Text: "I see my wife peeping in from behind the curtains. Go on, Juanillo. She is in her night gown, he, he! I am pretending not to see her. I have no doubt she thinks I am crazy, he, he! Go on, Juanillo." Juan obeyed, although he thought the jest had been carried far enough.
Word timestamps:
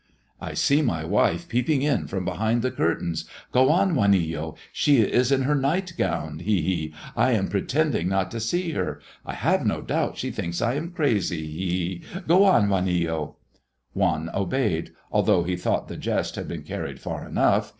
"I 0.39 0.55
see 0.55 0.81
my 0.81 1.05
wife 1.05 1.47
peeping 1.47 1.83
in 1.83 2.07
from 2.07 2.25
behind 2.25 2.63
the 2.63 2.71
curtains. 2.71 3.25
Go 3.51 3.69
on, 3.69 3.93
Juanillo. 3.93 4.55
She 4.73 5.01
is 5.03 5.31
in 5.31 5.43
her 5.43 5.53
night 5.53 5.93
gown, 5.95 6.39
he, 6.39 6.63
he! 6.63 6.93
I 7.15 7.33
am 7.33 7.49
pretending 7.49 8.09
not 8.09 8.31
to 8.31 8.39
see 8.39 8.71
her. 8.71 8.99
I 9.27 9.35
have 9.35 9.63
no 9.63 9.79
doubt 9.83 10.17
she 10.17 10.31
thinks 10.31 10.59
I 10.59 10.73
am 10.73 10.89
crazy, 10.89 11.45
he, 11.45 11.67
he! 11.67 12.01
Go 12.27 12.45
on, 12.45 12.67
Juanillo." 12.67 13.35
Juan 13.93 14.31
obeyed, 14.33 14.89
although 15.11 15.43
he 15.43 15.55
thought 15.55 15.87
the 15.87 15.97
jest 15.97 16.33
had 16.35 16.47
been 16.47 16.63
carried 16.63 16.99
far 16.99 17.27
enough. 17.27 17.69